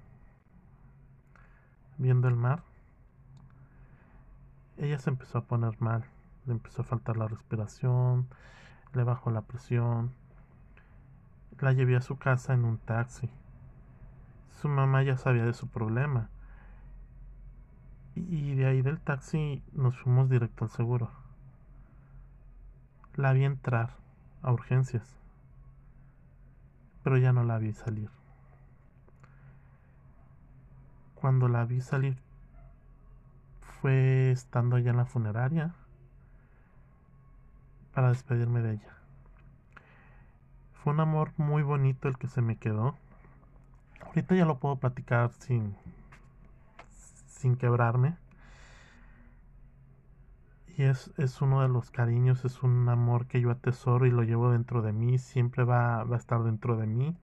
[1.97, 2.63] viendo el mar,
[4.77, 6.03] ella se empezó a poner mal,
[6.45, 8.27] le empezó a faltar la respiración,
[8.93, 10.11] le bajó la presión,
[11.59, 13.29] la llevé a su casa en un taxi.
[14.61, 16.29] Su mamá ya sabía de su problema.
[18.15, 21.11] Y de ahí del taxi nos fuimos directo al seguro.
[23.15, 23.95] La vi entrar
[24.41, 25.17] a urgencias,
[27.05, 28.09] pero ya no la vi salir.
[31.13, 32.17] Cuando la vi salir
[33.79, 35.75] fue estando ya en la funeraria
[37.93, 38.97] para despedirme de ella.
[40.73, 42.95] Fue un amor muy bonito el que se me quedó.
[44.03, 45.75] Ahorita ya lo puedo platicar sin
[47.27, 48.17] sin quebrarme
[50.77, 54.23] y es, es, uno de los cariños, es un amor que yo atesoro y lo
[54.23, 57.15] llevo dentro de mí, siempre va, va a estar dentro de mí.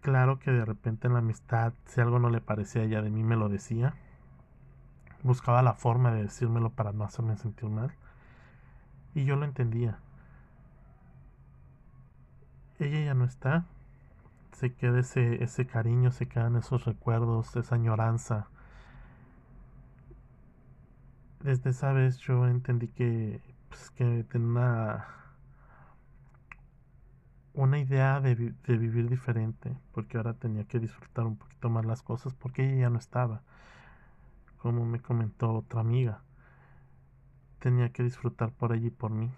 [0.00, 3.10] Claro que de repente en la amistad, si algo no le parecía a ella de
[3.10, 3.94] mí, me lo decía.
[5.22, 7.92] Buscaba la forma de decírmelo para no hacerme sentir mal.
[9.14, 9.98] Y yo lo entendía.
[12.78, 13.64] Ella ya no está.
[14.52, 18.48] Se queda ese, ese cariño, se quedan esos recuerdos, esa añoranza
[21.42, 25.06] desde esa vez yo entendí que, pues, que tenía una,
[27.54, 32.02] una idea de, de, vivir diferente, porque ahora tenía que disfrutar un poquito más las
[32.02, 33.42] cosas, porque ella ya no estaba,
[34.58, 36.22] como me comentó otra amiga.
[37.58, 39.30] Tenía que disfrutar por ella y por mí,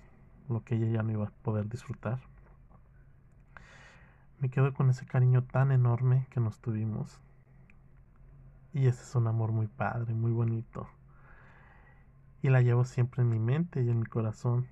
[0.48, 2.20] lo que ella ya no iba a poder disfrutar.
[4.40, 7.20] Me quedo con ese cariño tan enorme que nos tuvimos.
[8.74, 10.88] Y ese es un amor muy padre, muy bonito.
[12.44, 14.66] Y la llevo siempre en mi mente y en mi corazón.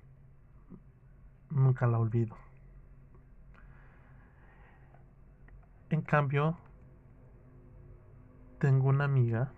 [1.49, 2.35] Nunca la olvido.
[5.89, 6.55] En cambio,
[8.59, 9.51] tengo una amiga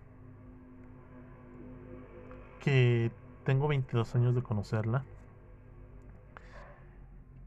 [2.64, 3.10] que
[3.44, 5.04] tengo 22 años de conocerla,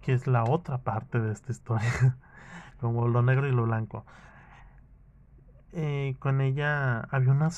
[0.01, 2.15] que es la otra parte de esta historia,
[2.79, 4.05] como lo negro y lo blanco.
[5.73, 7.49] Eh, con ella había una,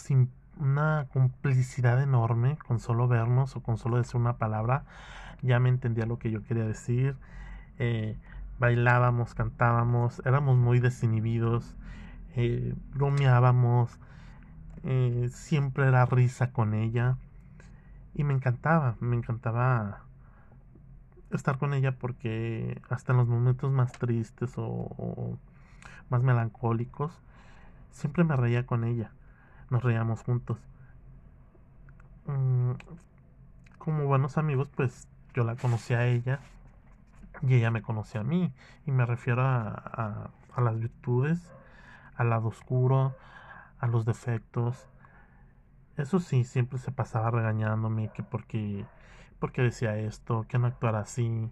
[0.61, 4.85] una complicidad enorme con solo vernos o con solo decir una palabra.
[5.41, 7.15] Ya me entendía lo que yo quería decir.
[7.79, 8.17] Eh,
[8.59, 11.75] bailábamos, cantábamos, éramos muy desinhibidos,
[12.35, 13.99] eh, bromeábamos,
[15.29, 17.17] siempre era risa con ella.
[18.13, 20.03] Y me encantaba, me encantaba
[21.31, 25.37] estar con ella porque hasta en los momentos más tristes o
[26.09, 27.19] más melancólicos,
[27.89, 29.11] siempre me reía con ella.
[29.71, 30.57] Nos reíamos juntos.
[32.25, 32.73] Mm,
[33.77, 36.41] como buenos amigos, pues yo la conocí a ella
[37.41, 38.51] y ella me conocía a mí.
[38.85, 41.39] Y me refiero a, a, las virtudes,
[42.17, 43.15] al lado oscuro,
[43.79, 44.89] a los defectos.
[45.95, 48.85] Eso sí, siempre se pasaba regañándome que porque,
[49.39, 51.49] porque decía esto, que no actuara así,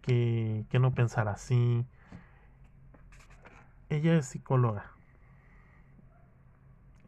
[0.00, 1.84] que, que no pensara así.
[3.90, 4.92] Ella es psicóloga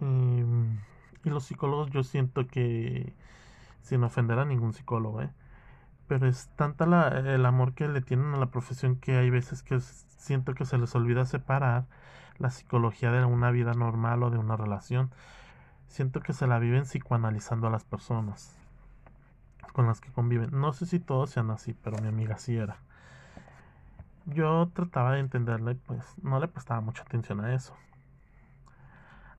[0.03, 0.79] Em,
[1.25, 3.15] y los psicólogos yo siento que,
[3.83, 5.31] sin ofender a ningún psicólogo, ¿eh?
[6.09, 9.63] pero es tanta la, el amor que le tienen a la profesión que hay veces
[9.63, 11.87] que siento que se les olvida separar
[12.39, 15.11] la psicología de una vida normal o de una relación.
[15.89, 18.59] Siento que se la viven psicoanalizando a las personas
[19.73, 20.51] con las que conviven.
[20.53, 22.79] No sé si todos sean así, pero mi amiga sí era.
[24.27, 27.75] Yo trataba de entenderle, pues no le prestaba mucha atención a eso.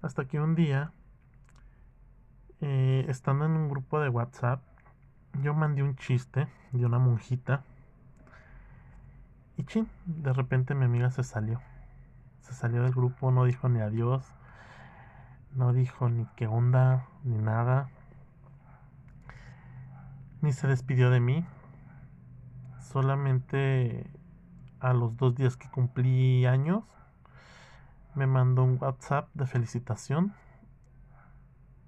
[0.04, 0.92] Hasta que un día,
[2.60, 4.62] eh, estando en un grupo de WhatsApp,
[5.42, 7.64] yo mandé un chiste de una monjita.
[9.56, 11.62] Y chin, de repente mi amiga se salió.
[12.42, 14.26] Se salió del grupo, no dijo ni adiós,
[15.56, 17.90] no dijo ni qué onda, ni nada.
[20.42, 21.46] Ni se despidió de mí.
[22.82, 24.06] Solamente
[24.82, 26.84] a los dos días que cumplí años,
[28.16, 30.34] me mandó un WhatsApp de felicitación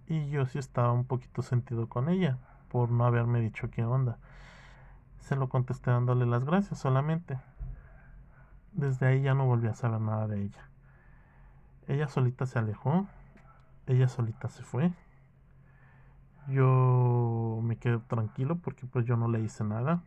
[0.07, 2.38] y yo sí estaba un poquito sentido con ella
[2.69, 4.17] por no haberme dicho qué onda.
[5.19, 7.39] Se lo contesté dándole las gracias solamente.
[8.71, 10.69] Desde ahí ya no volví a saber nada de ella.
[11.88, 13.07] Ella solita se alejó,
[13.88, 14.93] ella solita se fue.
[16.47, 20.03] Yo me quedé tranquilo porque pues yo no le hice nada.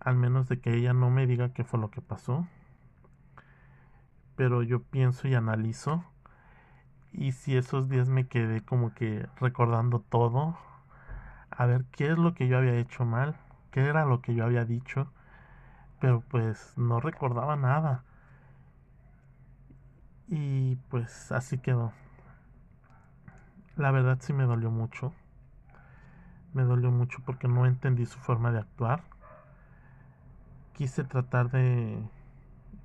[0.00, 2.46] Al menos de que ella no me diga qué fue lo que pasó
[4.38, 6.04] pero yo pienso y analizo.
[7.12, 10.56] Y si esos días me quedé como que recordando todo,
[11.50, 13.36] a ver qué es lo que yo había hecho mal,
[13.72, 15.10] qué era lo que yo había dicho,
[16.00, 18.04] pero pues no recordaba nada.
[20.28, 21.92] Y pues así quedó.
[23.74, 25.12] La verdad sí me dolió mucho.
[26.54, 29.02] Me dolió mucho porque no entendí su forma de actuar.
[30.74, 32.08] Quise tratar de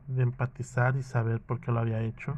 [0.07, 2.35] de empatizar y saber por qué lo había hecho.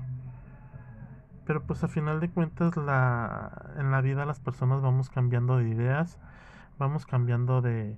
[1.45, 5.69] Pero pues a final de cuentas la, en la vida las personas vamos cambiando de
[5.69, 6.19] ideas,
[6.79, 7.97] vamos cambiando de,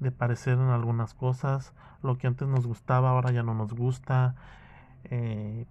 [0.00, 4.34] de parecer en algunas cosas, lo que antes nos gustaba ahora ya no nos gusta,
[5.04, 5.66] eh,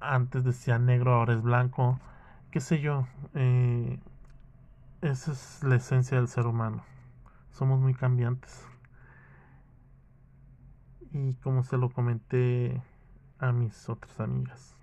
[0.00, 2.00] antes decía negro ahora es blanco,
[2.50, 4.00] qué sé yo, eh,
[5.02, 6.82] esa es la esencia del ser humano,
[7.52, 8.66] somos muy cambiantes
[11.12, 12.80] y como se lo comenté
[13.38, 14.76] a mis otras amigas.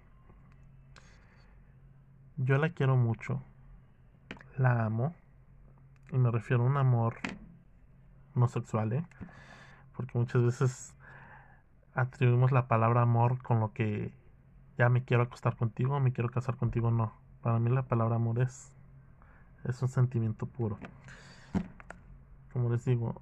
[2.37, 3.41] Yo la quiero mucho,
[4.57, 5.15] la amo,
[6.11, 7.15] y me refiero a un amor
[8.35, 9.03] no sexual, ¿eh?
[9.95, 10.95] porque muchas veces
[11.95, 14.13] atribuimos la palabra amor con lo que
[14.77, 17.13] ya me quiero acostar contigo, me quiero casar contigo, no.
[17.41, 18.71] Para mí la palabra amor es,
[19.63, 20.77] es un sentimiento puro.
[22.53, 23.21] Como les digo,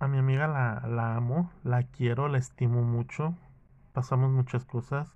[0.00, 3.34] a mi amiga la, la amo, la quiero, la estimo mucho.
[3.92, 5.14] Pasamos muchas cosas.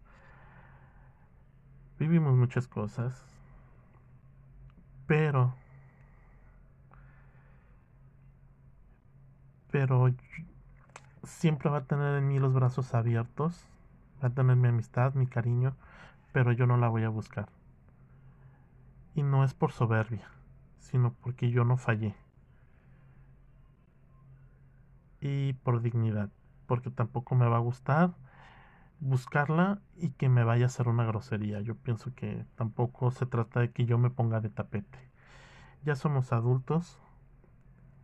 [1.98, 3.24] Vivimos muchas cosas.
[5.06, 5.54] Pero...
[9.70, 10.14] Pero
[11.24, 13.66] siempre va a tener en mí los brazos abiertos.
[14.22, 15.74] Va a tener mi amistad, mi cariño.
[16.32, 17.48] Pero yo no la voy a buscar.
[19.14, 20.28] Y no es por soberbia,
[20.78, 22.14] sino porque yo no fallé
[25.24, 26.30] y por dignidad,
[26.66, 28.14] porque tampoco me va a gustar
[29.00, 31.60] buscarla y que me vaya a hacer una grosería.
[31.60, 34.98] Yo pienso que tampoco se trata de que yo me ponga de tapete.
[35.84, 36.98] Ya somos adultos,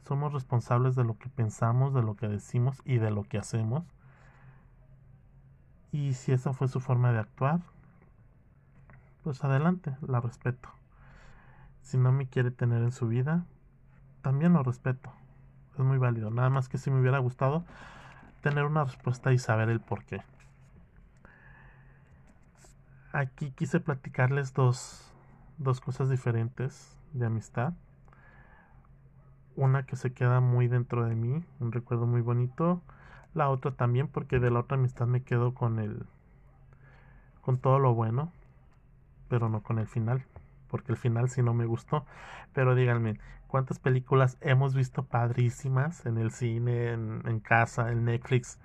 [0.06, 3.84] somos responsables de lo que pensamos, de lo que decimos y de lo que hacemos.
[5.90, 7.60] Y si esa fue su forma de actuar,
[9.24, 10.68] pues adelante, la respeto.
[11.82, 13.46] Si no me quiere tener en su vida,
[14.22, 15.10] también lo respeto.
[15.80, 16.30] Es muy válido.
[16.30, 17.64] Nada más que si me hubiera gustado
[18.42, 20.20] tener una respuesta y saber el por qué.
[23.12, 25.10] Aquí quise platicarles dos,
[25.56, 27.72] dos cosas diferentes de amistad.
[29.56, 32.82] Una que se queda muy dentro de mí, un recuerdo muy bonito.
[33.32, 36.04] La otra también, porque de la otra amistad me quedo con el.
[37.40, 38.32] con todo lo bueno,
[39.30, 40.26] pero no con el final
[40.70, 42.06] porque el final sí no me gustó.
[42.52, 43.18] Pero díganme,
[43.50, 48.58] ¿cuántas películas hemos visto padrísimas en el cine, en, casa, en Netflix?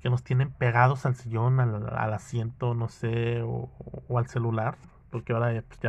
[0.00, 3.70] Que nos tienen pegados al sillón, al, asiento, no sé, o,
[4.16, 4.76] al celular.
[5.10, 5.80] Porque ahora pues,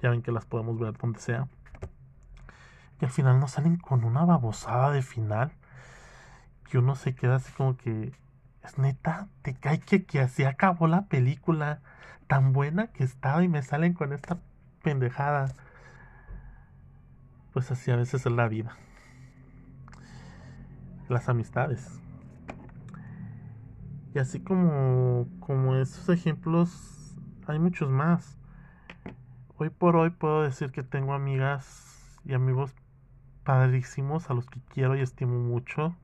[0.00, 1.48] ya, ven que las podemos ver donde sea.
[3.00, 5.52] Y al final nos salen con una babosada de final.
[6.70, 8.12] Que uno se queda así como que.
[8.62, 11.82] Es neta, te cae que, que así acabó la película
[12.26, 14.38] tan buena que estaba y me salen con esta
[14.82, 15.52] pendejada.
[17.56, 18.76] Pues así a veces es la vida.
[21.08, 22.02] Las amistades.
[24.14, 28.36] Y así como, como esos ejemplos, hay muchos más.
[29.56, 32.74] Hoy por hoy puedo decir que tengo amigas y amigos
[33.42, 35.96] padrísimos a los que quiero y estimo mucho.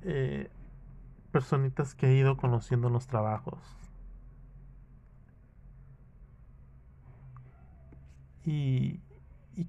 [0.00, 0.50] Eh,
[1.30, 3.83] personitas que he ido conociendo en los trabajos.
[8.44, 9.00] Y,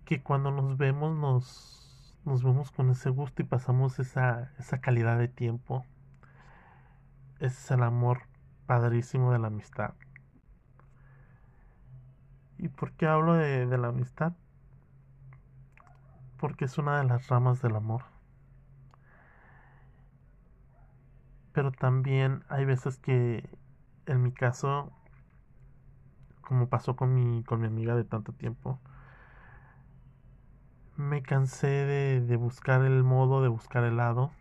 [0.05, 5.17] que cuando nos vemos nos, nos vemos con ese gusto y pasamos esa, esa calidad
[5.17, 5.85] de tiempo.
[7.39, 8.23] Ese es el amor
[8.65, 9.93] padrísimo de la amistad.
[12.57, 14.33] ¿Y por qué hablo de, de la amistad?
[16.37, 18.03] Porque es una de las ramas del amor.
[21.55, 23.49] pero también hay veces que
[24.07, 24.91] en mi caso
[26.45, 28.79] como pasó con mi con mi amiga de tanto tiempo.
[30.97, 34.31] Me cansé de, de buscar el modo de buscar el lado.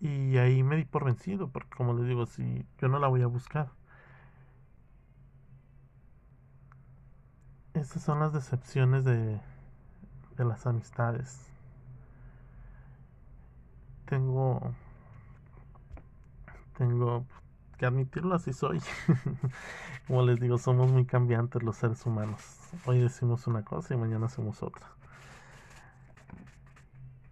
[0.00, 3.22] Y ahí me di por vencido porque como les digo si yo no la voy
[3.22, 3.70] a buscar.
[7.72, 9.40] Esas son las decepciones de
[10.38, 11.44] de las amistades.
[14.06, 14.74] Tengo
[16.76, 17.24] tengo
[17.78, 18.80] que admitirlo así soy.
[20.06, 22.40] Como les digo somos muy cambiantes los seres humanos.
[22.84, 24.86] Hoy decimos una cosa y mañana hacemos otra.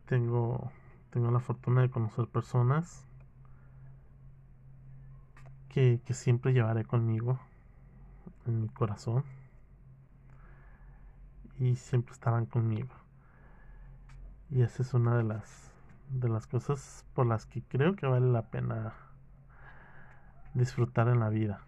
[0.07, 0.71] Tengo
[1.11, 3.05] tengo la fortuna de conocer personas
[5.69, 7.41] que, que siempre llevaré conmigo
[8.47, 9.25] en mi corazón
[11.59, 12.95] y siempre estarán conmigo.
[14.51, 15.73] Y esa es una de las
[16.11, 18.95] de las cosas por las que creo que vale la pena
[20.57, 21.61] disfrutar en la vida.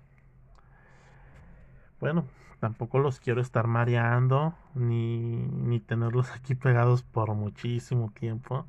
[2.00, 2.26] Bueno,
[2.60, 8.66] tampoco los quiero estar mareando ni, ni tenerlos aquí pegados por muchísimo tiempo.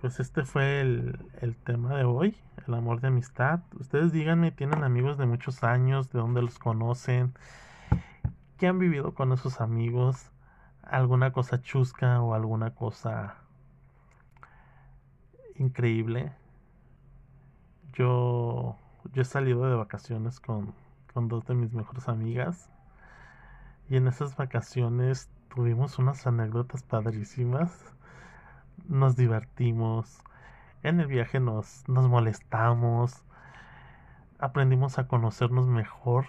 [0.00, 3.60] Pues este fue el, el tema de hoy, el amor de amistad.
[3.78, 6.10] Ustedes díganme, ¿tienen amigos de muchos años?
[6.10, 7.34] ¿De dónde los conocen?
[8.58, 10.30] ¿Qué han vivido con esos amigos?
[10.82, 13.36] ¿Alguna cosa chusca o alguna cosa
[15.56, 16.32] increíble.
[17.94, 18.76] Yo,
[19.12, 20.72] yo he salido de vacaciones con,
[21.12, 22.70] con dos de mis mejores amigas.
[23.90, 27.70] Y en esas vacaciones tuvimos unas anécdotas padrísimas.
[28.88, 30.22] Nos divertimos.
[30.82, 33.24] En el viaje nos, nos molestamos.
[34.38, 36.26] Aprendimos a conocernos mejor.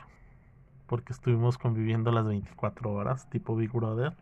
[0.88, 4.14] Porque estuvimos conviviendo las 24 horas, tipo Big Brother.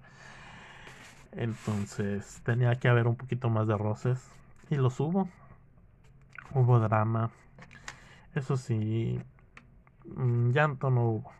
[1.32, 4.30] Entonces tenía que haber un poquito más de roces
[4.70, 5.28] y los hubo.
[6.54, 7.32] Hubo drama.
[8.36, 9.22] Eso sí,
[10.06, 11.32] mm, llanto no hubo.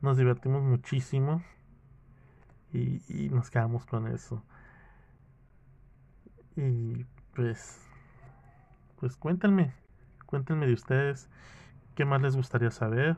[0.00, 1.42] Nos divertimos muchísimo
[2.72, 4.42] y, nos quedamos con eso.
[6.56, 7.86] Y pues,
[8.98, 9.74] pues cuéntenme,
[10.26, 11.28] cuéntenme de ustedes
[11.94, 13.16] qué más les gustaría saber,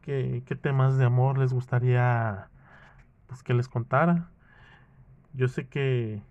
[0.00, 2.48] qué, qué temas de amor les gustaría
[3.28, 4.28] pues que les contara.
[5.34, 6.22] Yo sé que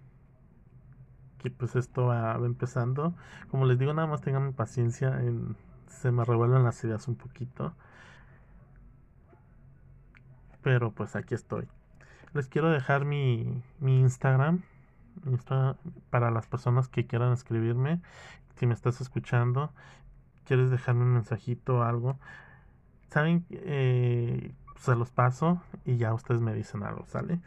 [1.42, 3.14] que pues esto va, empezando.
[3.50, 5.56] Como les digo, nada más tengan paciencia, en,
[5.88, 7.74] se me revuelven las ideas un poquito.
[10.62, 11.68] Pero pues aquí estoy.
[12.34, 14.62] Les quiero dejar mi, mi Instagram.
[16.12, 18.02] para las personas que quieran escribirme,
[18.56, 19.74] si me estás escuchando,
[20.46, 22.18] quieres dejarme un mensajito o algo,
[23.10, 27.40] saben, eh, se los paso y ya ustedes me dicen algo, ¿sale?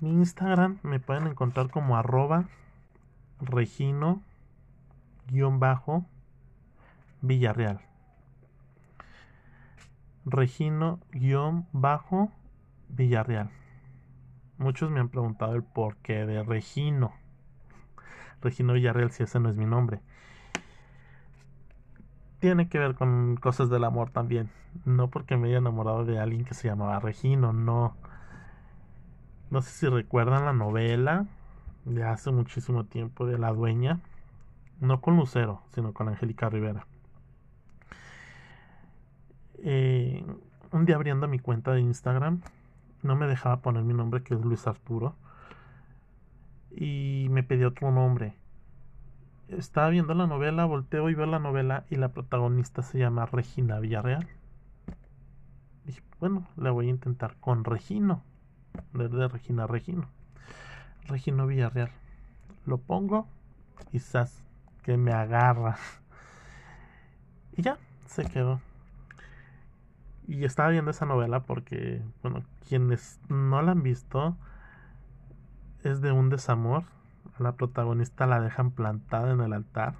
[0.00, 2.48] Mi Instagram me pueden encontrar como arroba
[3.42, 4.22] regino
[5.28, 6.06] guion bajo
[7.20, 7.80] Villarreal.
[10.24, 12.30] Regino guion bajo
[12.88, 13.50] Villarreal.
[14.58, 17.12] Muchos me han preguntado el porqué de Regino.
[18.40, 20.00] Regino Villarreal si ese no es mi nombre.
[22.38, 24.50] Tiene que ver con cosas del amor también.
[24.84, 27.96] No porque me haya enamorado de alguien que se llamaba Regino, no.
[29.50, 31.26] No sé si recuerdan la novela
[31.84, 34.00] de hace muchísimo tiempo de La Dueña.
[34.80, 36.86] No con Lucero, sino con Angélica Rivera.
[39.58, 40.24] Eh,
[40.72, 42.40] un día abriendo mi cuenta de Instagram,
[43.02, 45.14] no me dejaba poner mi nombre, que es Luis Arturo,
[46.70, 48.34] y me pedía otro nombre.
[49.48, 53.78] Estaba viendo la novela, volteo y veo la novela y la protagonista se llama Regina
[53.78, 54.26] Villarreal.
[55.84, 58.22] Dije, bueno, la voy a intentar con Regino,
[58.94, 60.08] de Regina Regino.
[61.08, 61.90] Regino Villarreal.
[62.66, 63.26] Lo pongo,
[63.90, 64.42] quizás
[64.82, 65.76] que me agarra.
[67.54, 67.76] Y ya,
[68.06, 68.62] se quedó.
[70.26, 74.38] Y estaba viendo esa novela porque, bueno, quienes no la han visto,
[75.84, 76.84] es de un desamor.
[77.38, 79.96] La protagonista la dejan plantada en el altar.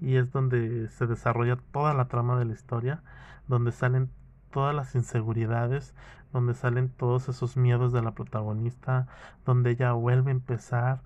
[0.00, 3.02] Y es donde se desarrolla toda la trama de la historia,
[3.46, 4.10] donde salen
[4.52, 5.94] todas las inseguridades,
[6.32, 9.08] donde salen todos esos miedos de la protagonista,
[9.44, 11.02] donde ella vuelve a empezar,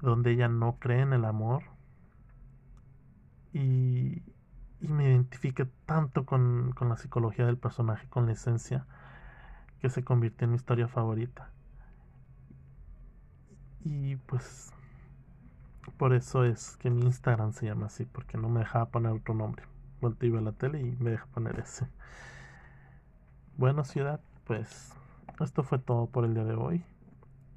[0.00, 1.62] donde ella no cree en el amor.
[3.52, 4.22] Y,
[4.80, 8.84] me identifique tanto con, con la psicología del personaje, con la esencia,
[9.80, 11.50] que se convirtió en mi historia favorita.
[13.84, 14.72] Y pues
[15.96, 19.34] por eso es que mi Instagram se llama así, porque no me dejaba poner otro
[19.34, 19.64] nombre.
[20.00, 21.86] Volteo a la tele y me deja poner ese.
[23.58, 24.94] Bueno, ciudad, pues
[25.40, 26.82] esto fue todo por el día de hoy.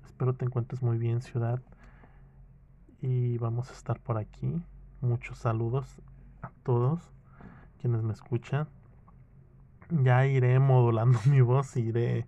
[0.06, 1.62] Espero te encuentres muy bien, ciudad.
[3.02, 4.62] Y vamos a estar por aquí.
[5.00, 6.02] Muchos saludos
[6.42, 7.00] a todos
[7.80, 8.68] quienes me escuchan.
[9.90, 12.28] Ya iré modulando mi voz, iré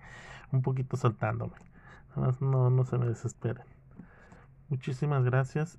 [0.52, 1.56] un poquito soltándome.
[2.16, 3.66] Nada más no, no se me desesperen.
[4.70, 5.78] Muchísimas gracias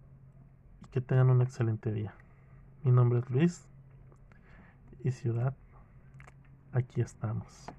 [0.84, 2.14] y que tengan un excelente día.
[2.84, 3.66] Mi nombre es Luis
[5.02, 5.54] y ciudad,
[6.72, 7.70] aquí estamos.